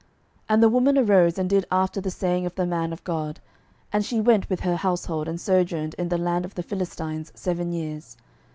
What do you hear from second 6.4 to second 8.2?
of the Philistines seven years.